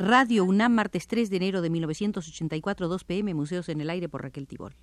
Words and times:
Radio 0.00 0.44
UNAM, 0.44 0.74
martes 0.74 1.08
3 1.08 1.28
de 1.28 1.36
enero 1.38 1.60
de 1.60 1.70
1984, 1.70 2.86
2 2.86 3.02
pm, 3.02 3.34
Museos 3.34 3.68
en 3.68 3.80
el 3.80 3.90
Aire 3.90 4.08
por 4.08 4.22
Raquel 4.22 4.46
Tibol. 4.46 4.76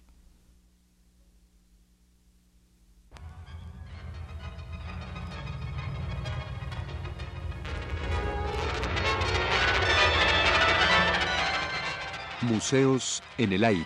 Museos 12.42 13.24
en 13.38 13.54
el 13.54 13.64
Aire. 13.64 13.86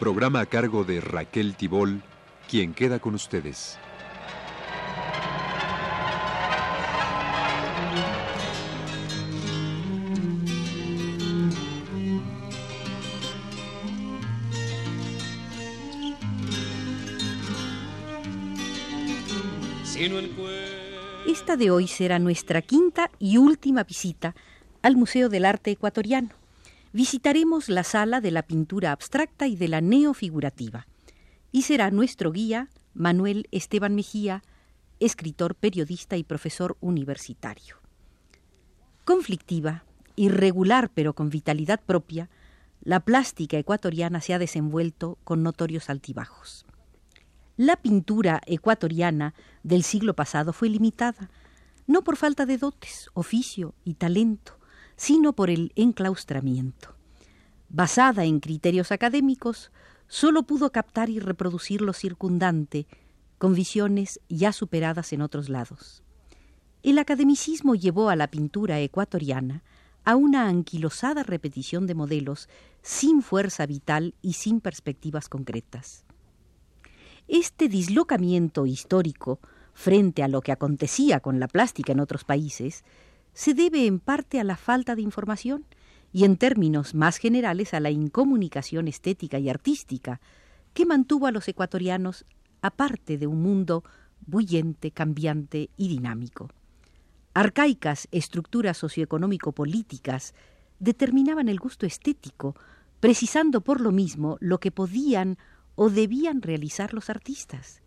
Programa 0.00 0.40
a 0.40 0.46
cargo 0.46 0.84
de 0.84 1.02
Raquel 1.02 1.54
Tibol, 1.56 2.02
quien 2.48 2.72
queda 2.72 3.00
con 3.00 3.14
ustedes. 3.14 3.78
De 21.56 21.70
hoy 21.70 21.88
será 21.88 22.18
nuestra 22.18 22.60
quinta 22.60 23.10
y 23.18 23.38
última 23.38 23.82
visita 23.82 24.34
al 24.82 24.96
Museo 24.96 25.30
del 25.30 25.46
Arte 25.46 25.70
Ecuatoriano. 25.70 26.28
Visitaremos 26.92 27.70
la 27.70 27.84
sala 27.84 28.20
de 28.20 28.30
la 28.30 28.42
pintura 28.42 28.92
abstracta 28.92 29.46
y 29.46 29.56
de 29.56 29.68
la 29.68 29.80
neofigurativa. 29.80 30.86
Y 31.50 31.62
será 31.62 31.90
nuestro 31.90 32.32
guía 32.32 32.68
Manuel 32.92 33.48
Esteban 33.50 33.94
Mejía, 33.94 34.42
escritor, 35.00 35.54
periodista 35.54 36.18
y 36.18 36.22
profesor 36.22 36.76
universitario. 36.80 37.76
Conflictiva, 39.06 39.84
irregular 40.16 40.90
pero 40.92 41.14
con 41.14 41.30
vitalidad 41.30 41.80
propia, 41.80 42.28
la 42.82 43.00
plástica 43.00 43.56
ecuatoriana 43.56 44.20
se 44.20 44.34
ha 44.34 44.38
desenvuelto 44.38 45.16
con 45.24 45.42
notorios 45.42 45.88
altibajos. 45.88 46.66
La 47.58 47.74
pintura 47.74 48.40
ecuatoriana 48.46 49.34
del 49.64 49.82
siglo 49.82 50.14
pasado 50.14 50.52
fue 50.52 50.68
limitada, 50.68 51.28
no 51.88 52.04
por 52.04 52.16
falta 52.16 52.46
de 52.46 52.56
dotes, 52.56 53.10
oficio 53.14 53.74
y 53.82 53.94
talento, 53.94 54.60
sino 54.94 55.32
por 55.32 55.50
el 55.50 55.72
enclaustramiento. 55.74 56.94
Basada 57.68 58.24
en 58.24 58.38
criterios 58.38 58.92
académicos, 58.92 59.72
solo 60.06 60.44
pudo 60.44 60.70
captar 60.70 61.10
y 61.10 61.18
reproducir 61.18 61.80
lo 61.80 61.94
circundante, 61.94 62.86
con 63.38 63.54
visiones 63.54 64.20
ya 64.28 64.52
superadas 64.52 65.12
en 65.12 65.20
otros 65.20 65.48
lados. 65.48 66.04
El 66.84 66.96
academicismo 67.00 67.74
llevó 67.74 68.08
a 68.08 68.14
la 68.14 68.30
pintura 68.30 68.78
ecuatoriana 68.78 69.64
a 70.04 70.14
una 70.14 70.46
anquilosada 70.46 71.24
repetición 71.24 71.88
de 71.88 71.96
modelos 71.96 72.48
sin 72.82 73.20
fuerza 73.20 73.66
vital 73.66 74.14
y 74.22 74.34
sin 74.34 74.60
perspectivas 74.60 75.28
concretas. 75.28 76.04
Este 77.28 77.68
dislocamiento 77.68 78.64
histórico 78.64 79.38
frente 79.74 80.22
a 80.22 80.28
lo 80.28 80.40
que 80.40 80.50
acontecía 80.50 81.20
con 81.20 81.38
la 81.38 81.46
plástica 81.46 81.92
en 81.92 82.00
otros 82.00 82.24
países 82.24 82.84
se 83.34 83.52
debe 83.52 83.84
en 83.84 84.00
parte 84.00 84.40
a 84.40 84.44
la 84.44 84.56
falta 84.56 84.96
de 84.96 85.02
información 85.02 85.66
y 86.10 86.24
en 86.24 86.38
términos 86.38 86.94
más 86.94 87.18
generales 87.18 87.74
a 87.74 87.80
la 87.80 87.90
incomunicación 87.90 88.88
estética 88.88 89.38
y 89.38 89.50
artística 89.50 90.22
que 90.72 90.86
mantuvo 90.86 91.26
a 91.26 91.30
los 91.30 91.46
ecuatorianos 91.48 92.24
aparte 92.62 93.18
de 93.18 93.26
un 93.26 93.42
mundo 93.42 93.84
bullente, 94.26 94.90
cambiante 94.90 95.68
y 95.76 95.88
dinámico. 95.88 96.48
Arcaicas 97.34 98.08
estructuras 98.10 98.78
socioeconómico-políticas 98.78 100.32
determinaban 100.78 101.50
el 101.50 101.58
gusto 101.58 101.84
estético, 101.84 102.56
precisando 103.00 103.60
por 103.60 103.82
lo 103.82 103.92
mismo 103.92 104.38
lo 104.40 104.58
que 104.60 104.70
podían 104.70 105.36
o 105.80 105.90
debían 105.90 106.42
realizar 106.42 106.92
los 106.92 107.08
artistas. 107.08 107.82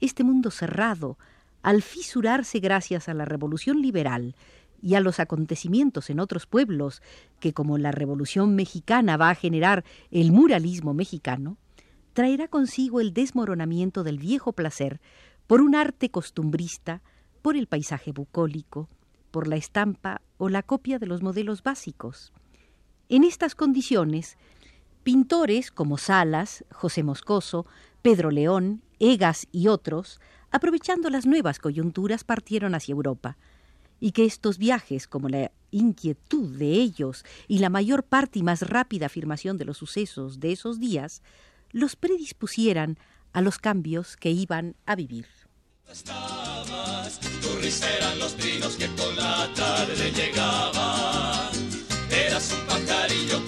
Este 0.00 0.24
mundo 0.24 0.50
cerrado, 0.50 1.18
al 1.62 1.82
fisurarse 1.82 2.58
gracias 2.58 3.08
a 3.08 3.14
la 3.14 3.24
revolución 3.24 3.80
liberal 3.80 4.34
y 4.82 4.96
a 4.96 5.00
los 5.00 5.20
acontecimientos 5.20 6.10
en 6.10 6.18
otros 6.18 6.46
pueblos, 6.46 7.00
que 7.38 7.52
como 7.52 7.78
la 7.78 7.92
revolución 7.92 8.56
mexicana 8.56 9.16
va 9.16 9.30
a 9.30 9.36
generar 9.36 9.84
el 10.10 10.32
muralismo 10.32 10.94
mexicano, 10.94 11.58
traerá 12.12 12.48
consigo 12.48 13.00
el 13.00 13.14
desmoronamiento 13.14 14.02
del 14.02 14.18
viejo 14.18 14.52
placer 14.52 15.00
por 15.46 15.60
un 15.60 15.76
arte 15.76 16.10
costumbrista, 16.10 17.02
por 17.40 17.56
el 17.56 17.68
paisaje 17.68 18.10
bucólico, 18.10 18.88
por 19.30 19.46
la 19.46 19.54
estampa 19.54 20.22
o 20.38 20.48
la 20.48 20.64
copia 20.64 20.98
de 20.98 21.06
los 21.06 21.22
modelos 21.22 21.62
básicos. 21.62 22.32
En 23.08 23.22
estas 23.22 23.54
condiciones, 23.54 24.36
Pintores 25.02 25.70
como 25.70 25.98
Salas, 25.98 26.64
José 26.70 27.02
Moscoso, 27.02 27.66
Pedro 28.02 28.30
León, 28.30 28.82
Egas 28.98 29.46
y 29.52 29.68
otros, 29.68 30.20
aprovechando 30.50 31.10
las 31.10 31.26
nuevas 31.26 31.58
coyunturas, 31.58 32.24
partieron 32.24 32.74
hacia 32.74 32.92
Europa, 32.92 33.36
y 34.00 34.12
que 34.12 34.24
estos 34.24 34.58
viajes, 34.58 35.06
como 35.06 35.28
la 35.28 35.50
inquietud 35.70 36.56
de 36.56 36.72
ellos 36.72 37.24
y 37.46 37.58
la 37.58 37.68
mayor 37.68 38.04
parte 38.04 38.38
y 38.38 38.42
más 38.42 38.62
rápida 38.62 39.06
afirmación 39.06 39.58
de 39.58 39.64
los 39.64 39.78
sucesos 39.78 40.40
de 40.40 40.52
esos 40.52 40.78
días, 40.78 41.22
los 41.70 41.96
predispusieran 41.96 42.98
a 43.32 43.40
los 43.40 43.58
cambios 43.58 44.16
que 44.16 44.30
iban 44.30 44.76
a 44.86 44.94
vivir. 44.94 45.26
los 48.62 48.76
que 48.76 48.86
con 48.96 49.16
la 49.16 49.48
tarde 49.54 50.12
Eras 52.10 52.52
un 52.52 52.66
pajarillo 52.66 53.44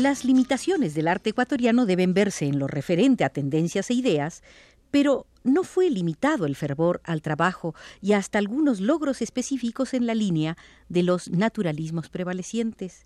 Las 0.00 0.24
limitaciones 0.24 0.94
del 0.94 1.08
arte 1.08 1.28
ecuatoriano 1.28 1.84
deben 1.84 2.14
verse 2.14 2.46
en 2.46 2.58
lo 2.58 2.66
referente 2.66 3.22
a 3.22 3.28
tendencias 3.28 3.90
e 3.90 3.94
ideas, 3.94 4.42
pero 4.90 5.26
no 5.44 5.62
fue 5.62 5.90
limitado 5.90 6.46
el 6.46 6.56
fervor 6.56 7.02
al 7.04 7.20
trabajo 7.20 7.74
y 8.00 8.14
hasta 8.14 8.38
algunos 8.38 8.80
logros 8.80 9.20
específicos 9.20 9.92
en 9.92 10.06
la 10.06 10.14
línea 10.14 10.56
de 10.88 11.02
los 11.02 11.28
naturalismos 11.28 12.08
prevalecientes. 12.08 13.04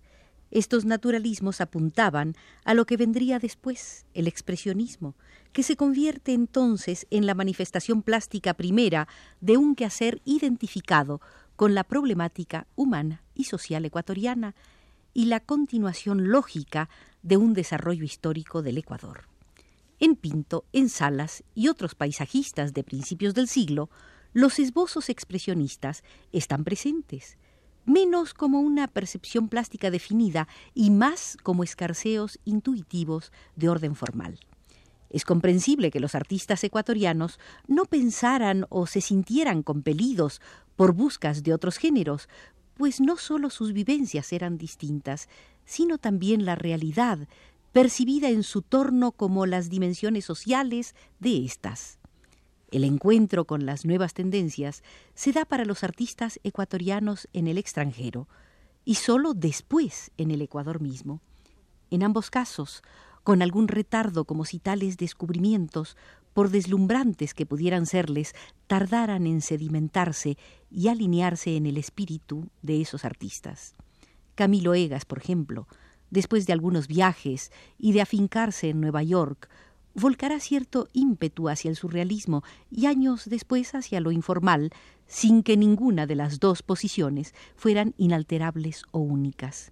Estos 0.51 0.85
naturalismos 0.85 1.59
apuntaban 1.59 2.33
a 2.63 2.73
lo 2.73 2.85
que 2.85 2.95
vendría 2.95 3.39
después, 3.39 4.05
el 4.13 4.25
expresionismo, 4.25 5.15
que 5.51 5.63
se 5.63 5.75
convierte 5.75 6.31
entonces 6.31 7.07
en 7.09 7.25
la 7.25 7.35
manifestación 7.35 8.03
plástica 8.03 8.53
primera 8.53 9.09
de 9.41 9.57
un 9.57 9.75
quehacer 9.75 10.21
identificado 10.23 11.19
con 11.57 11.75
la 11.75 11.83
problemática 11.83 12.67
humana 12.77 13.21
y 13.33 13.43
social 13.45 13.83
ecuatoriana, 13.83 14.55
y 15.15 15.25
la 15.25 15.39
continuación 15.39 16.29
lógica 16.29 16.89
de 17.23 17.37
un 17.37 17.53
desarrollo 17.53 18.03
histórico 18.03 18.61
del 18.61 18.77
Ecuador. 18.77 19.29
En 19.97 20.17
Pinto, 20.17 20.65
en 20.73 20.89
Salas 20.89 21.43
y 21.55 21.69
otros 21.69 21.95
paisajistas 21.95 22.73
de 22.73 22.83
principios 22.83 23.33
del 23.33 23.47
siglo, 23.47 23.89
los 24.33 24.59
esbozos 24.59 25.09
expresionistas 25.09 26.03
están 26.33 26.65
presentes, 26.65 27.37
menos 27.85 28.33
como 28.33 28.59
una 28.59 28.89
percepción 28.89 29.47
plástica 29.47 29.89
definida 29.89 30.49
y 30.73 30.91
más 30.91 31.37
como 31.41 31.63
escarceos 31.63 32.37
intuitivos 32.43 33.31
de 33.55 33.69
orden 33.69 33.95
formal. 33.95 34.37
Es 35.09 35.23
comprensible 35.23 35.91
que 35.91 36.01
los 36.01 36.13
artistas 36.13 36.61
ecuatorianos 36.65 37.39
no 37.67 37.85
pensaran 37.85 38.65
o 38.67 38.85
se 38.85 38.99
sintieran 38.99 39.63
compelidos 39.63 40.41
por 40.75 40.91
buscas 40.91 41.41
de 41.43 41.53
otros 41.53 41.77
géneros, 41.77 42.27
pues 42.75 43.01
no 43.01 43.17
sólo 43.17 43.49
sus 43.49 43.73
vivencias 43.73 44.31
eran 44.33 44.57
distintas, 44.57 45.27
sino 45.65 45.97
también 45.97 46.45
la 46.45 46.55
realidad, 46.55 47.27
percibida 47.71 48.29
en 48.29 48.43
su 48.43 48.61
torno 48.61 49.11
como 49.11 49.45
las 49.45 49.69
dimensiones 49.69 50.25
sociales 50.25 50.95
de 51.19 51.43
éstas. 51.43 51.99
El 52.71 52.83
encuentro 52.83 53.45
con 53.45 53.65
las 53.65 53.85
nuevas 53.85 54.13
tendencias 54.13 54.83
se 55.13 55.31
da 55.31 55.45
para 55.45 55.65
los 55.65 55.83
artistas 55.83 56.39
ecuatorianos 56.43 57.27
en 57.33 57.47
el 57.47 57.57
extranjero 57.57 58.27
y 58.83 58.95
sólo 58.95 59.33
después 59.33 60.11
en 60.17 60.31
el 60.31 60.41
Ecuador 60.41 60.81
mismo. 60.81 61.21
En 61.89 62.03
ambos 62.03 62.29
casos, 62.29 62.83
con 63.23 63.41
algún 63.41 63.67
retardo 63.67 64.25
como 64.25 64.45
si 64.45 64.59
tales 64.59 64.97
descubrimientos 64.97 65.97
por 66.35 66.49
deslumbrantes 66.49 67.33
que 67.33 67.45
pudieran 67.45 67.85
serles, 67.85 68.35
tardaran 68.67 69.25
en 69.25 69.39
sedimentarse 69.39 70.37
y 70.69 70.89
alinearse 70.89 71.55
en 71.55 71.65
el 71.65 71.77
espíritu 71.77 72.49
de 72.61 72.81
esos 72.81 73.05
artistas. 73.05 73.73
Camilo 74.35 74.73
Egas, 74.73 75.05
por 75.05 75.19
ejemplo, 75.19 75.65
después 76.09 76.45
de 76.45 76.51
algunos 76.51 76.89
viajes 76.89 77.53
y 77.77 77.93
de 77.93 78.01
afincarse 78.01 78.67
en 78.67 78.81
Nueva 78.81 79.01
York, 79.01 79.49
volcará 79.93 80.41
cierto 80.41 80.89
ímpetu 80.91 81.47
hacia 81.47 81.69
el 81.69 81.77
surrealismo 81.77 82.43
y 82.69 82.87
años 82.87 83.29
después 83.29 83.73
hacia 83.73 84.01
lo 84.01 84.11
informal, 84.11 84.71
sin 85.07 85.41
que 85.41 85.55
ninguna 85.55 86.05
de 86.05 86.15
las 86.15 86.41
dos 86.41 86.63
posiciones 86.63 87.33
fueran 87.55 87.93
inalterables 87.97 88.83
o 88.91 88.99
únicas. 88.99 89.71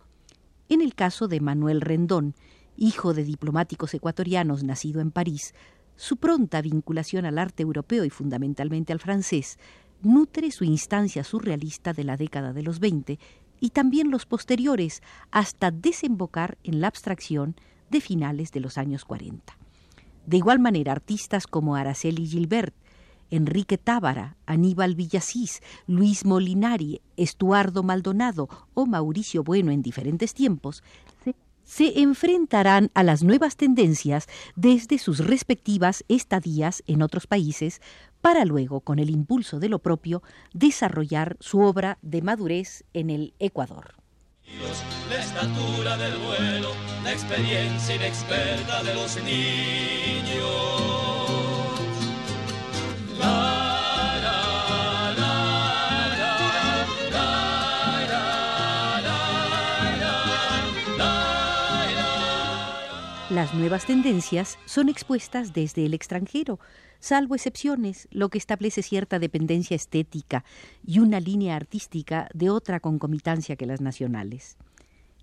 En 0.70 0.82
el 0.82 0.96
caso 0.96 1.28
de 1.28 1.42
Manuel 1.42 1.82
Rendón, 1.82 2.36
hijo 2.78 3.14
de 3.14 3.26
diplomáticos 3.26 3.94
ecuatorianos 3.94 4.64
nacido 4.64 5.02
en 5.02 5.12
París, 5.12 5.54
su 5.96 6.18
pronta 6.18 6.62
vinculación 6.62 7.26
al 7.26 7.38
arte 7.38 7.64
europeo 7.64 8.06
y 8.06 8.10
fundamentalmente 8.10 8.94
al 8.94 9.00
francés 9.00 9.58
nutre 10.02 10.52
su 10.52 10.64
instancia 10.64 11.24
surrealista 11.24 11.94
de 11.94 12.04
la 12.04 12.18
década 12.18 12.54
de 12.54 12.64
los 12.64 12.80
veinte 12.80 13.20
y 13.60 13.70
también 13.70 14.12
los 14.12 14.26
posteriores 14.26 15.02
hasta 15.32 15.72
desembocar 15.72 16.58
en 16.64 16.82
la 16.82 16.88
abstracción 16.88 17.56
de 17.90 18.02
finales 18.02 18.52
de 18.52 18.60
los 18.60 18.78
años 18.78 19.06
40. 19.06 19.58
De 20.26 20.38
igual 20.38 20.60
manera, 20.60 20.92
artistas 20.92 21.48
como 21.48 21.76
Araceli 21.76 22.26
Gilbert, 22.28 22.76
Enrique 23.30 23.78
Tábara, 23.78 24.36
Aníbal 24.46 24.96
Villasís, 24.96 25.62
Luis 25.88 26.26
Molinari, 26.26 27.02
Estuardo 27.18 27.82
Maldonado 27.82 28.48
o 28.74 28.86
Mauricio 28.86 29.44
Bueno 29.44 29.72
en 29.72 29.82
diferentes 29.82 30.34
tiempos 30.34 30.84
se 31.24 31.34
enfrentarán 31.96 32.92
a 32.94 33.04
las 33.04 33.24
nuevas 33.24 33.56
tendencias 33.56 34.28
desde 34.56 34.98
sus 34.98 35.20
respectivas 35.20 36.04
estadías 36.08 36.84
en 36.88 37.02
otros 37.02 37.28
países 37.28 37.82
para 38.22 38.46
luego, 38.46 38.82
con 38.82 39.00
el 39.00 39.10
impulso 39.10 39.60
de 39.60 39.70
lo 39.70 39.80
propio, 39.80 40.24
desarrollar 40.54 41.36
su 41.40 41.60
obra 41.60 41.98
de 42.02 42.22
madurez 42.22 42.86
en 42.94 43.10
el 43.10 43.34
Ecuador. 43.40 43.96
La 45.10 45.20
estatura 45.20 45.98
del 45.98 46.18
vuelo, 46.18 46.70
la 47.04 47.12
experiencia 47.12 47.96
inexperta 47.96 48.84
de 48.84 48.94
los 48.94 49.18
niños. 49.24 50.73
Las 63.34 63.56
nuevas 63.56 63.88
tendencias 63.88 64.60
son 64.66 64.90
expuestas 64.90 65.54
desde 65.54 65.88
el 65.88 65.96
extranjero, 65.96 66.60
salvo 67.00 67.34
excepciones, 67.34 68.08
lo 68.12 68.30
que 68.30 68.38
establece 68.38 68.84
cierta 68.84 69.18
dependencia 69.18 69.74
estética 69.74 70.46
y 70.86 71.00
una 71.00 71.20
línea 71.20 71.56
artística 71.56 72.30
de 72.36 72.52
otra 72.52 72.80
concomitancia 72.80 73.56
que 73.56 73.66
las 73.66 73.82
nacionales. 73.82 74.56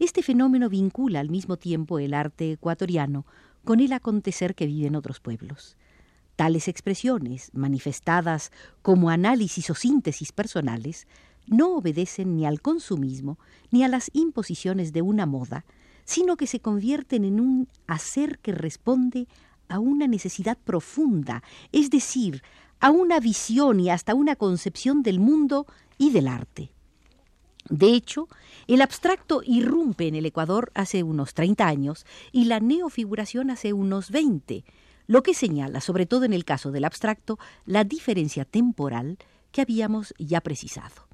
Este 0.01 0.25
fenómeno 0.25 0.69
vincula 0.69 1.21
al 1.21 1.31
mismo 1.31 1.57
tiempo 1.57 2.01
el 2.01 2.13
arte 2.13 2.51
ecuatoriano 2.51 3.27
con 3.65 3.79
el 3.79 3.93
acontecer 3.93 4.57
que 4.57 4.67
viven 4.67 4.97
otros 4.97 5.21
pueblos. 5.21 5.77
Tales 6.35 6.67
expresiones, 6.67 7.53
manifestadas 7.55 8.51
como 8.83 9.11
análisis 9.11 9.71
o 9.71 9.77
síntesis 9.77 10.33
personales, 10.33 11.07
no 11.47 11.77
obedecen 11.77 12.35
ni 12.35 12.45
al 12.45 12.61
consumismo 12.61 13.39
ni 13.71 13.85
a 13.85 13.89
las 13.89 14.11
imposiciones 14.15 14.93
de 14.93 15.03
una 15.03 15.27
moda, 15.27 15.65
sino 16.05 16.37
que 16.37 16.47
se 16.47 16.61
convierten 16.61 17.25
en 17.25 17.41
un 17.41 17.69
hacer 17.87 18.39
que 18.39 18.53
responde 18.53 19.29
a 19.69 19.79
una 19.79 20.07
necesidad 20.07 20.59
profunda, 20.59 21.43
es 21.73 21.91
decir, 21.91 22.43
a 22.81 22.91
una 22.91 23.21
visión 23.21 23.81
y 23.81 23.91
hasta 23.91 24.15
una 24.15 24.37
concepción 24.37 25.03
del 25.03 25.21
mundo 25.21 25.67
y 25.99 26.11
del 26.11 26.29
arte. 26.29 26.71
De 27.69 27.93
hecho, 27.93 28.29
el 28.67 28.83
abstracto 28.83 29.43
irrumpe 29.45 30.09
en 30.09 30.15
el 30.15 30.27
Ecuador 30.27 30.73
hace 30.75 31.03
unos 31.03 31.35
30 31.35 31.67
años 31.67 32.07
y 32.33 32.47
la 32.47 32.59
neofiguración 32.59 33.51
hace 33.51 33.73
unos 33.73 34.11
20, 34.11 34.65
lo 35.07 35.23
que 35.23 35.35
señala, 35.35 35.81
sobre 35.81 36.07
todo 36.07 36.25
en 36.25 36.33
el 36.33 36.45
caso 36.45 36.73
del 36.73 36.85
abstracto, 36.85 37.39
la 37.67 37.85
diferencia 37.85 38.45
temporal 38.45 39.19
que 39.53 39.61
habíamos 39.61 40.15
ya 40.19 40.41
precisado. 40.41 41.09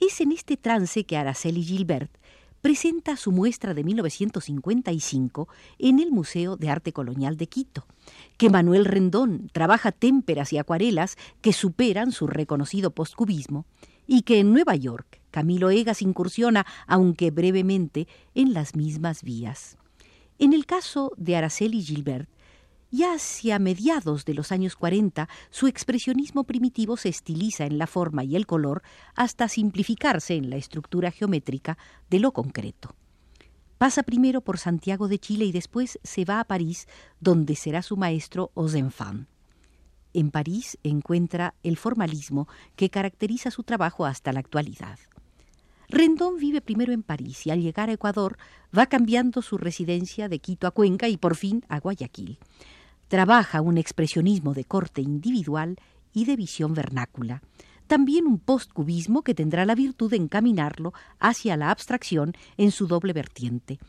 Es 0.00 0.20
en 0.20 0.32
este 0.32 0.56
trance 0.56 1.04
que 1.04 1.16
Araceli 1.16 1.62
Gilbert 1.62 2.10
presenta 2.60 3.16
su 3.16 3.32
muestra 3.32 3.74
de 3.74 3.84
1955 3.84 5.48
en 5.78 5.98
el 5.98 6.10
Museo 6.10 6.56
de 6.56 6.68
Arte 6.70 6.92
Colonial 6.92 7.36
de 7.36 7.46
Quito, 7.46 7.86
que 8.36 8.50
Manuel 8.50 8.84
Rendón 8.84 9.48
trabaja 9.52 9.92
témperas 9.92 10.52
y 10.52 10.58
acuarelas 10.58 11.16
que 11.40 11.52
superan 11.52 12.12
su 12.12 12.26
reconocido 12.26 12.90
postcubismo, 12.90 13.66
y 14.06 14.22
que 14.22 14.40
en 14.40 14.52
Nueva 14.52 14.74
York 14.74 15.20
Camilo 15.30 15.70
Egas 15.70 16.02
incursiona, 16.02 16.66
aunque 16.86 17.30
brevemente, 17.30 18.08
en 18.34 18.52
las 18.52 18.74
mismas 18.74 19.22
vías. 19.22 19.76
En 20.38 20.52
el 20.52 20.66
caso 20.66 21.12
de 21.16 21.36
Araceli 21.36 21.82
Gilbert, 21.82 22.28
ya 22.90 23.14
hacia 23.14 23.58
mediados 23.58 24.24
de 24.24 24.34
los 24.34 24.52
años 24.52 24.76
40, 24.76 25.28
su 25.50 25.66
expresionismo 25.66 26.44
primitivo 26.44 26.96
se 26.96 27.08
estiliza 27.08 27.64
en 27.64 27.78
la 27.78 27.86
forma 27.86 28.24
y 28.24 28.36
el 28.36 28.46
color 28.46 28.82
hasta 29.14 29.48
simplificarse 29.48 30.34
en 30.34 30.50
la 30.50 30.56
estructura 30.56 31.10
geométrica 31.10 31.78
de 32.08 32.18
lo 32.18 32.32
concreto. 32.32 32.94
Pasa 33.78 34.02
primero 34.02 34.40
por 34.42 34.58
Santiago 34.58 35.08
de 35.08 35.18
Chile 35.18 35.46
y 35.46 35.52
después 35.52 35.98
se 36.02 36.24
va 36.24 36.40
a 36.40 36.44
París, 36.44 36.86
donde 37.20 37.56
será 37.56 37.80
su 37.82 37.96
maestro 37.96 38.50
Ozenfant. 38.54 39.28
En 40.12 40.30
París 40.30 40.76
encuentra 40.82 41.54
el 41.62 41.76
formalismo 41.76 42.48
que 42.74 42.90
caracteriza 42.90 43.52
su 43.52 43.62
trabajo 43.62 44.04
hasta 44.04 44.32
la 44.32 44.40
actualidad. 44.40 44.98
Rendón 45.88 46.36
vive 46.36 46.60
primero 46.60 46.92
en 46.92 47.02
París 47.02 47.46
y 47.46 47.50
al 47.50 47.62
llegar 47.62 47.88
a 47.88 47.92
Ecuador 47.92 48.36
va 48.76 48.86
cambiando 48.86 49.42
su 49.42 49.56
residencia 49.56 50.28
de 50.28 50.40
Quito 50.40 50.66
a 50.66 50.72
Cuenca 50.72 51.08
y 51.08 51.16
por 51.16 51.36
fin 51.36 51.64
a 51.68 51.80
Guayaquil 51.80 52.38
trabaja 53.10 53.60
un 53.60 53.76
expresionismo 53.76 54.54
de 54.54 54.64
corte 54.64 55.02
individual 55.02 55.76
y 56.12 56.26
de 56.26 56.36
visión 56.36 56.74
vernácula. 56.74 57.42
También 57.88 58.24
un 58.24 58.38
postcubismo 58.38 59.22
que 59.22 59.34
tendrá 59.34 59.66
la 59.66 59.74
virtud 59.74 60.12
de 60.12 60.16
encaminarlo 60.16 60.94
hacia 61.18 61.56
la 61.56 61.72
abstracción 61.72 62.34
en 62.56 62.70
su 62.70 62.86
doble 62.86 63.12
vertiente. 63.12 63.80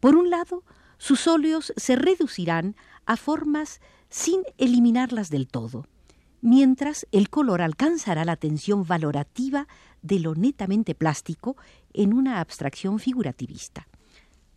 Por 0.00 0.16
un 0.16 0.30
lado, 0.30 0.64
sus 0.96 1.28
óleos 1.28 1.74
se 1.76 1.94
reducirán 1.94 2.74
a 3.04 3.16
formas 3.16 3.82
sin 4.08 4.44
eliminarlas 4.56 5.28
del 5.28 5.46
todo, 5.46 5.86
mientras 6.40 7.06
el 7.12 7.28
color 7.28 7.60
alcanzará 7.60 8.24
la 8.24 8.36
tensión 8.36 8.86
valorativa 8.86 9.68
de 10.00 10.20
lo 10.20 10.34
netamente 10.34 10.94
plástico 10.94 11.58
en 11.92 12.14
una 12.14 12.40
abstracción 12.40 12.98
figurativista. 12.98 13.86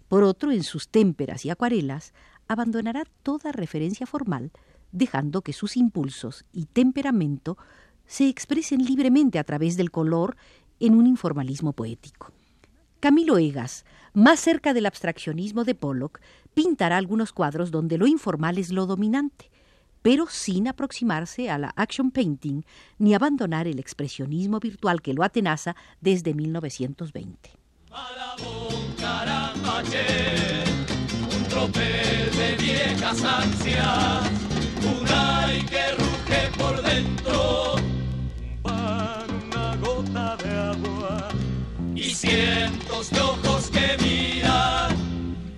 Por 0.08 0.24
otro, 0.24 0.52
en 0.52 0.64
sus 0.64 0.90
témperas 0.90 1.44
y 1.44 1.50
acuarelas 1.50 2.14
abandonará 2.48 3.04
toda 3.24 3.52
referencia 3.52 4.06
formal, 4.06 4.52
dejando 4.92 5.42
que 5.42 5.54
sus 5.54 5.78
impulsos 5.78 6.46
y 6.54 6.66
temperamento 6.66 7.58
se 8.06 8.28
expresen 8.28 8.84
libremente 8.84 9.40
a 9.40 9.44
través 9.44 9.78
del 9.78 9.92
color 9.92 10.36
en 10.80 10.96
un 10.96 11.08
informalismo 11.08 11.74
poético. 11.74 12.32
Camilo 13.00 13.38
Egas, 13.38 13.86
más 14.14 14.40
cerca 14.40 14.74
del 14.74 14.86
abstraccionismo 14.86 15.64
de 15.64 15.76
Pollock, 15.76 16.22
pintará 16.54 16.98
algunos 16.98 17.34
cuadros 17.34 17.72
donde 17.72 17.98
lo 17.98 18.08
informal 18.08 18.58
es 18.58 18.72
lo 18.72 18.86
dominante, 18.86 19.52
pero 20.02 20.28
sin 20.28 20.68
aproximarse 20.68 21.50
a 21.50 21.58
la 21.58 21.74
action 21.76 22.12
painting 22.12 22.64
ni 23.00 23.14
abandonar 23.14 23.68
el 23.68 23.80
expresionismo 23.80 24.60
virtual 24.60 25.02
que 25.02 25.14
lo 25.14 25.24
atenaza 25.24 25.76
desde 26.02 26.34
1920 26.34 27.52
de 31.54 32.56
viejas 32.60 33.24
ansias, 33.24 34.32
un 34.84 35.06
que 35.68 35.92
ruge 36.00 36.52
por 36.58 36.82
dentro, 36.82 37.76
una 38.64 39.76
gota 39.76 40.36
de 40.38 40.50
agua 40.50 41.30
y 41.94 42.10
cientos 42.10 43.12
de 43.12 43.22
ojos 43.22 43.70
que 43.70 44.04
miran 44.04 44.96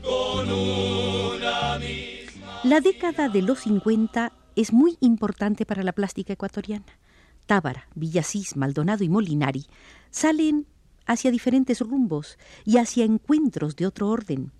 con 0.03 0.51
una 0.51 1.79
misma. 1.79 2.59
La 2.65 2.81
década 2.81 3.29
de 3.29 3.41
los 3.41 3.59
50 3.59 4.33
es 4.57 4.73
muy 4.73 4.97
importante 4.99 5.65
para 5.65 5.81
la 5.81 5.93
plástica 5.93 6.33
ecuatoriana. 6.33 6.99
Tábara, 7.45 7.87
Villasís, 7.95 8.57
Maldonado 8.57 9.05
y 9.05 9.09
Molinari 9.09 9.65
salen 10.11 10.67
hacia 11.05 11.31
diferentes 11.31 11.79
rumbos 11.79 12.37
y 12.65 12.79
hacia 12.79 13.05
encuentros 13.05 13.77
de 13.77 13.87
otro 13.87 14.09
orden. 14.09 14.51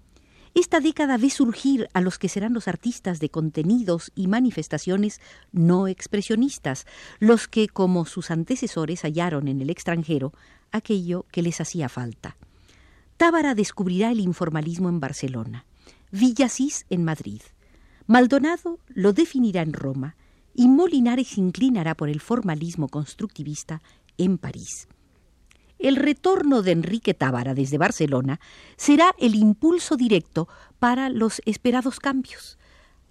Esta 0.56 0.80
década 0.80 1.18
ve 1.18 1.30
surgir 1.30 1.90
a 1.94 2.00
los 2.00 2.18
que 2.18 2.30
serán 2.30 2.54
los 2.54 2.70
artistas 2.70 3.20
de 3.20 3.30
contenidos 3.30 4.14
y 4.16 4.28
manifestaciones 4.28 5.20
no 5.52 5.90
expresionistas, 5.90 6.86
los 7.20 7.50
que, 7.50 7.68
como 7.68 8.06
sus 8.06 8.32
antecesores, 8.32 9.04
hallaron 9.04 9.50
en 9.50 9.62
el 9.62 9.70
extranjero 9.70 10.32
aquello 10.72 11.26
que 11.32 11.42
les 11.42 11.60
hacía 11.60 11.90
falta. 11.90 12.38
Tábara 13.18 13.54
descubrirá 13.54 14.12
el 14.12 14.22
informalismo 14.22 14.88
en 14.88 15.02
Barcelona, 15.02 15.66
Villasís 16.12 16.86
en 16.90 17.04
Madrid, 17.04 17.42
Maldonado 18.08 18.80
lo 18.88 19.14
definirá 19.14 19.62
en 19.62 19.74
Roma 19.74 20.16
y 20.54 20.68
Molinares 20.68 21.38
inclinará 21.38 21.96
por 21.96 22.08
el 22.08 22.22
formalismo 22.22 22.88
constructivista 22.88 23.82
en 24.18 24.38
París. 24.38 24.88
El 25.80 25.98
retorno 25.98 26.62
de 26.62 26.72
Enrique 26.72 27.14
Tábara 27.14 27.54
desde 27.54 27.78
Barcelona 27.78 28.40
será 28.78 29.14
el 29.20 29.36
impulso 29.36 29.98
directo 29.98 30.48
para 30.80 31.10
los 31.10 31.42
esperados 31.46 32.00
cambios. 32.00 32.58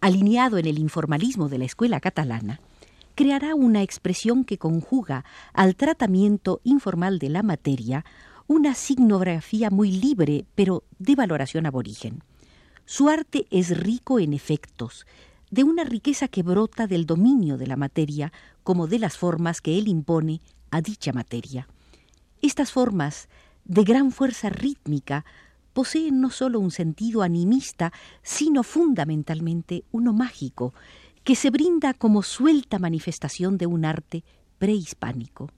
alineado 0.00 0.59
en 0.59 0.66
el 0.66 0.78
informalismo 0.78 1.49
de 1.49 1.56
la 1.56 1.64
escuela 1.64 1.99
catalana, 1.99 2.61
creará 3.14 3.54
una 3.54 3.83
expresión 3.83 4.44
que 4.44 4.59
conjuga 4.59 5.25
al 5.54 5.76
tratamiento 5.76 6.61
informal 6.62 7.18
de 7.18 7.30
la 7.30 7.42
materia 7.42 8.04
una 8.47 8.75
signografía 8.75 9.71
muy 9.71 9.90
libre, 9.90 10.44
pero 10.54 10.85
de 10.99 11.14
valoración 11.14 11.64
aborigen. 11.64 12.23
Su 12.85 13.09
arte 13.09 13.47
es 13.50 13.78
rico 13.78 14.18
en 14.18 14.35
efectos, 14.35 15.06
de 15.50 15.64
una 15.64 15.85
riqueza 15.85 16.28
que 16.28 16.42
brota 16.42 16.87
del 16.87 17.06
dominio 17.06 17.56
de 17.56 17.66
la 17.66 17.76
materia 17.76 18.33
como 18.62 18.87
de 18.87 18.99
las 18.99 19.16
formas 19.16 19.61
que 19.61 19.78
él 19.78 19.88
impone 19.88 20.42
a 20.71 20.83
dicha 20.83 21.12
materia. 21.12 21.68
Estas 22.44 22.72
formas, 22.72 23.30
de 23.64 23.84
gran 23.84 24.12
fuerza 24.12 24.50
rítmica, 24.50 25.24
poseen 25.72 26.20
no 26.20 26.28
sólo 26.28 26.60
un 26.60 26.70
sentido 26.70 27.22
animista, 27.22 27.90
sino 28.22 28.62
fundamentalmente 28.62 29.84
uno 29.92 30.12
mágico, 30.12 30.74
que 31.22 31.36
se 31.36 31.48
brinda 31.48 31.94
como 31.94 32.22
suelta 32.22 32.78
manifestación 32.78 33.56
de 33.56 33.66
un 33.66 33.86
arte 33.86 34.24
prehispánico. 34.58 35.48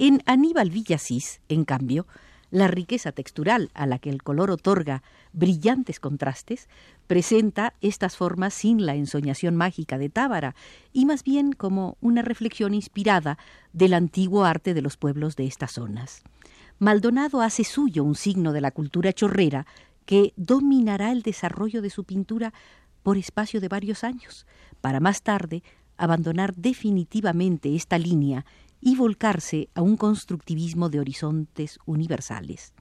En 0.00 0.24
Aníbal 0.26 0.70
Villasís, 0.70 1.40
en 1.48 1.64
cambio, 1.64 2.08
la 2.50 2.68
riqueza 2.68 3.12
textural 3.12 3.70
a 3.74 3.86
la 3.86 3.98
que 3.98 4.10
el 4.10 4.22
color 4.22 4.50
otorga 4.50 5.02
brillantes 5.32 6.00
contrastes 6.00 6.68
presenta 7.06 7.74
estas 7.80 8.16
formas 8.16 8.54
sin 8.54 8.86
la 8.86 8.94
ensoñación 8.94 9.56
mágica 9.56 9.98
de 9.98 10.08
Tábara 10.08 10.54
y 10.92 11.06
más 11.06 11.22
bien 11.22 11.52
como 11.52 11.96
una 12.00 12.22
reflexión 12.22 12.74
inspirada 12.74 13.38
del 13.72 13.94
antiguo 13.94 14.44
arte 14.44 14.74
de 14.74 14.82
los 14.82 14.96
pueblos 14.96 15.36
de 15.36 15.46
estas 15.46 15.72
zonas. 15.72 16.22
Maldonado 16.78 17.40
hace 17.40 17.64
suyo 17.64 18.04
un 18.04 18.14
signo 18.14 18.52
de 18.52 18.60
la 18.60 18.70
cultura 18.70 19.12
chorrera 19.12 19.66
que 20.04 20.32
dominará 20.36 21.10
el 21.12 21.22
desarrollo 21.22 21.82
de 21.82 21.90
su 21.90 22.04
pintura 22.04 22.52
por 23.02 23.16
espacio 23.16 23.60
de 23.60 23.68
varios 23.68 24.04
años, 24.04 24.46
para 24.80 25.00
más 25.00 25.22
tarde 25.22 25.62
abandonar 25.96 26.54
definitivamente 26.54 27.74
esta 27.74 27.98
línea 27.98 28.44
y 28.80 28.96
volcarse 28.96 29.68
a 29.74 29.82
un 29.82 29.96
constructivismo 29.96 30.88
de 30.88 31.00
horizontes 31.00 31.78
universales. 31.86 32.72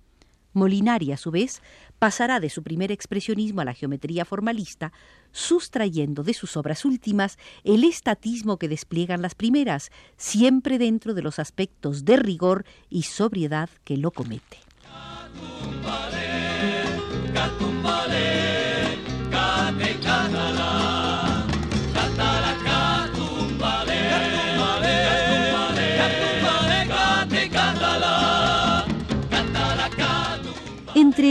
Molinari, 0.56 1.12
a 1.12 1.18
su 1.18 1.32
vez, 1.32 1.62
pasará 2.00 2.40
de 2.40 2.50
su 2.50 2.64
primer 2.64 2.92
expresionismo 2.92 3.62
a 3.62 3.66
la 3.66 3.74
geometría 3.74 4.24
formalista, 4.24 4.94
sustrayendo 5.32 6.24
de 6.24 6.34
sus 6.34 6.56
obras 6.56 6.86
últimas 6.86 7.38
el 7.64 7.84
estatismo 7.84 8.58
que 8.58 8.70
despliegan 8.70 9.22
las 9.22 9.36
primeras, 9.36 9.92
siempre 10.16 10.78
dentro 10.78 11.14
de 11.14 11.22
los 11.22 11.40
aspectos 11.40 12.06
de 12.06 12.16
rigor 12.16 12.66
y 12.90 13.04
sobriedad 13.04 13.70
que 13.84 13.98
lo 13.98 14.12
comete. 14.12 14.60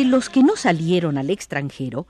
Los 0.03 0.29
que 0.29 0.43
no 0.43 0.57
salieron 0.57 1.19
al 1.19 1.31
extranjero, 1.31 2.09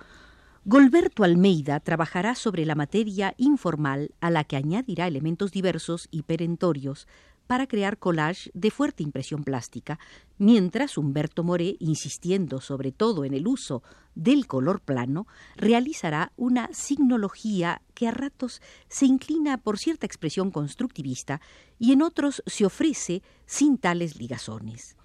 Golberto 0.64 1.22
Almeida 1.22 1.80
trabajará 1.80 2.34
sobre 2.34 2.64
la 2.64 2.74
materia 2.74 3.34
informal 3.36 4.14
a 4.20 4.30
la 4.30 4.44
que 4.44 4.56
añadirá 4.56 5.06
elementos 5.06 5.52
diversos 5.52 6.08
y 6.10 6.22
perentorios 6.22 7.06
para 7.46 7.66
crear 7.66 7.98
collage 7.98 8.50
de 8.54 8.70
fuerte 8.70 9.02
impresión 9.02 9.44
plástica, 9.44 9.98
mientras 10.38 10.96
Humberto 10.96 11.44
Moré, 11.44 11.76
insistiendo 11.78 12.62
sobre 12.62 12.90
todo 12.90 13.26
en 13.26 13.34
el 13.34 13.46
uso 13.46 13.82
del 14.14 14.46
color 14.46 14.80
plano, 14.80 15.26
realizará 15.54 16.32
una 16.36 16.70
signología 16.72 17.82
que 17.92 18.08
a 18.08 18.12
ratos 18.12 18.62
se 18.88 19.04
inclina 19.04 19.58
por 19.58 19.78
cierta 19.78 20.06
expresión 20.06 20.50
constructivista 20.50 21.42
y 21.78 21.92
en 21.92 22.00
otros 22.00 22.42
se 22.46 22.64
ofrece 22.64 23.22
sin 23.44 23.76
tales 23.76 24.16
ligazones. 24.16 24.96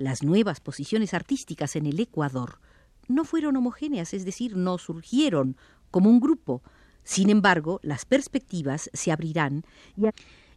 Las 0.00 0.22
nuevas 0.22 0.60
posiciones 0.60 1.12
artísticas 1.12 1.76
en 1.76 1.84
el 1.84 2.00
Ecuador 2.00 2.58
no 3.06 3.26
fueron 3.26 3.58
homogéneas, 3.58 4.14
es 4.14 4.24
decir, 4.24 4.56
no 4.56 4.78
surgieron 4.78 5.58
como 5.90 6.08
un 6.08 6.20
grupo. 6.20 6.62
Sin 7.04 7.28
embargo, 7.28 7.80
las 7.82 8.06
perspectivas 8.06 8.88
se 8.94 9.12
abrirán 9.12 9.62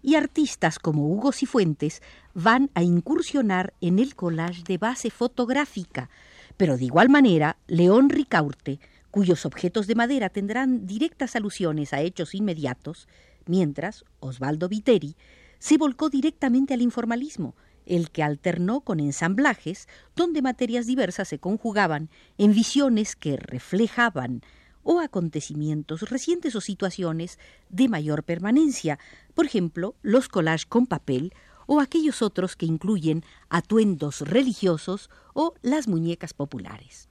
y, 0.02 0.16
artistas 0.16 0.80
como 0.80 1.10
Hugo 1.10 1.34
Cifuentes 1.34 2.02
van 2.34 2.72
a 2.74 2.84
incursionar 2.84 3.74
en 3.82 4.00
el 4.00 4.16
collage 4.16 4.64
de 4.64 4.78
base 4.78 5.10
fotográfica. 5.10 6.10
Pero 6.56 6.78
de 6.78 6.86
igual 6.86 7.10
manera, 7.10 7.58
León 7.68 8.10
Ricaurte, 8.10 8.80
cuyos 9.12 9.46
objetos 9.46 9.88
de 9.88 9.96
madera 9.96 10.30
tendrán 10.30 10.88
directas 10.88 11.36
alusiones 11.36 11.92
a 11.92 12.00
hechos 12.00 12.34
inmediatos, 12.34 13.10
mientras 13.46 14.06
Osvaldo 14.22 14.70
Viteri 14.70 15.18
se 15.60 15.78
volcó 15.78 16.10
directamente 16.10 16.74
al 16.74 16.82
informalismo 16.82 17.56
el 17.86 18.10
que 18.10 18.24
alternó 18.24 18.82
con 18.82 19.00
ensamblajes 19.00 19.88
donde 20.16 20.42
materias 20.42 20.86
diversas 20.86 21.28
se 21.28 21.40
conjugaban 21.40 22.10
en 22.38 22.54
visiones 22.54 23.16
que 23.16 23.38
reflejaban 23.38 24.42
o 24.84 25.00
acontecimientos 25.00 26.10
recientes 26.10 26.56
o 26.56 26.62
situaciones 26.62 27.40
de 27.70 27.88
mayor 27.88 28.24
permanencia, 28.24 29.00
por 29.34 29.46
ejemplo, 29.46 29.96
los 30.02 30.28
collages 30.28 30.66
con 30.66 30.88
papel 30.88 31.34
o 31.66 31.80
aquellos 31.80 32.22
otros 32.22 32.56
que 32.56 32.66
incluyen 32.66 33.24
atuendos 33.50 34.22
religiosos 34.22 35.10
o 35.34 35.54
las 35.62 35.88
muñecas 35.88 36.34
populares. 36.34 37.08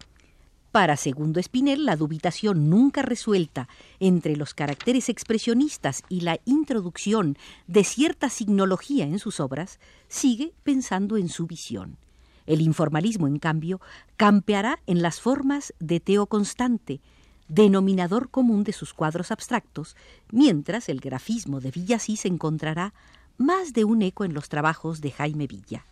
Para 0.73 0.97
Segundo 0.97 1.39
Espinel, 1.39 1.85
la 1.85 1.97
dubitación 1.97 2.71
nunca 2.71 3.03
resuelta 3.03 3.69
entre 4.01 4.37
los 4.37 4.55
caracteres 4.55 5.11
expresionistas 5.11 6.03
y 6.09 6.23
la 6.23 6.41
introducción 6.47 7.37
de 7.67 7.85
cierta 7.85 8.31
signología 8.31 9.05
en 9.05 9.19
sus 9.19 9.39
obras 9.39 9.79
sigue 10.09 10.55
pensando 10.63 11.19
en 11.19 11.29
su 11.29 11.47
visión. 11.47 11.99
El 12.47 12.63
informalismo, 12.63 13.27
en 13.27 13.39
cambio, 13.39 13.83
campeará 14.17 14.81
en 14.87 15.03
las 15.03 15.21
formas 15.21 15.75
de 15.79 16.01
Teo 16.01 16.25
Constante, 16.25 17.03
denominador 17.49 18.31
común 18.31 18.65
de 18.65 18.73
sus 18.73 18.95
cuadros 18.95 19.31
abstractos, 19.31 19.95
mientras 20.31 20.89
el 20.89 21.01
grafismo 21.01 21.61
de 21.61 21.71
Villasís 21.71 22.25
encontrará 22.25 22.95
más 23.37 23.75
de 23.75 23.85
un 23.85 24.01
eco 24.01 24.25
en 24.25 24.33
los 24.33 24.49
trabajos 24.49 25.03
de 25.03 25.11
Jaime 25.11 25.47
Villa. 25.47 25.85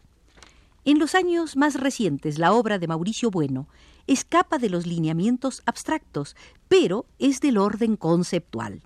En 0.91 0.99
los 0.99 1.15
años 1.15 1.55
más 1.55 1.75
recientes, 1.75 2.37
la 2.37 2.53
obra 2.53 2.81
de 2.81 2.89
Mauricio 2.89 3.31
Bueno 3.31 3.69
escapa 4.09 4.59
de 4.59 4.69
los 4.69 4.89
lineamientos 4.89 5.63
abstractos, 5.65 6.35
pero 6.67 7.07
es 7.21 7.39
del 7.41 7.59
orden 7.59 7.95
conceptual. 7.95 8.83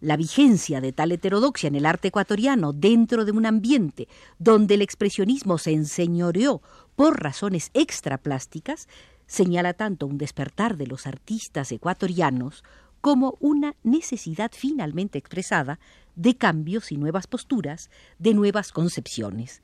La 0.00 0.16
vigencia 0.16 0.80
de 0.80 0.94
tal 0.94 1.12
heterodoxia 1.12 1.68
en 1.68 1.74
el 1.74 1.84
arte 1.84 2.08
ecuatoriano 2.08 2.72
dentro 2.72 3.26
de 3.26 3.32
un 3.32 3.44
ambiente 3.44 4.08
donde 4.38 4.76
el 4.76 4.80
expresionismo 4.80 5.58
se 5.58 5.72
enseñoreó 5.72 6.62
por 6.96 7.22
razones 7.22 7.70
extraplásticas 7.74 8.88
señala 9.26 9.74
tanto 9.74 10.06
un 10.06 10.16
despertar 10.16 10.78
de 10.78 10.86
los 10.86 11.06
artistas 11.06 11.70
ecuatorianos 11.70 12.64
como 13.02 13.36
una 13.40 13.74
necesidad 13.82 14.52
finalmente 14.54 15.18
expresada 15.18 15.78
de 16.16 16.34
cambios 16.34 16.92
y 16.92 16.96
nuevas 16.96 17.26
posturas, 17.26 17.90
de 18.18 18.32
nuevas 18.32 18.72
concepciones. 18.72 19.60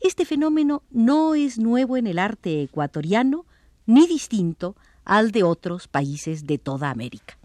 Este 0.00 0.24
fenómeno 0.24 0.82
no 0.90 1.34
es 1.34 1.58
nuevo 1.58 1.96
en 1.96 2.06
el 2.06 2.18
arte 2.18 2.62
ecuatoriano 2.62 3.46
ni 3.86 4.06
distinto 4.06 4.76
al 5.04 5.32
de 5.32 5.42
otros 5.42 5.88
países 5.88 6.46
de 6.46 6.58
toda 6.58 6.90
América. 6.90 7.38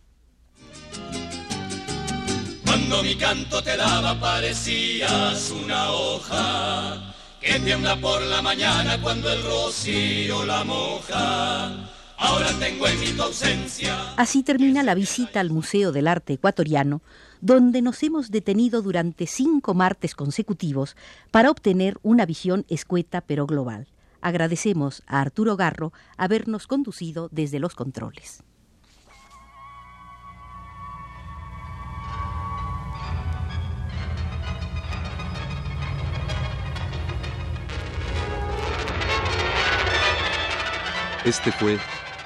Cuando 2.65 3.03
mi 3.03 3.15
canto 3.15 3.63
te 3.63 3.77
daba 3.77 4.19
parecías 4.19 5.51
una 5.51 5.91
hoja 5.91 7.13
que 7.39 7.59
tiembla 7.59 7.95
por 7.95 8.21
la 8.21 8.41
mañana 8.41 9.01
cuando 9.01 9.31
el 9.31 9.43
rocío 9.43 10.45
la 10.45 10.63
moja. 10.63 11.92
Ahora 12.23 12.47
tengo 12.57 12.87
en 12.87 12.99
mi 12.99 13.19
ausencia. 13.19 14.13
Así 14.15 14.43
termina 14.43 14.81
la 14.81 14.95
visita 14.95 15.41
al 15.41 15.49
Museo 15.49 15.91
del 15.91 16.07
Arte 16.07 16.33
Ecuatoriano 16.33 17.01
donde 17.43 17.81
nos 17.81 18.01
hemos 18.03 18.31
detenido 18.31 18.81
durante 18.81 19.27
cinco 19.27 19.73
martes 19.73 20.15
consecutivos 20.15 20.95
para 21.29 21.51
obtener 21.51 21.97
una 22.01 22.25
visión 22.25 22.65
escueta 22.69 23.19
pero 23.19 23.45
global. 23.45 23.87
Agradecemos 24.21 25.03
a 25.07 25.19
Arturo 25.19 25.57
Garro 25.57 25.91
habernos 26.15 26.67
conducido 26.67 27.27
desde 27.33 27.59
los 27.59 27.75
controles. 27.75 28.41
Este 41.25 41.51
fue 41.51 41.77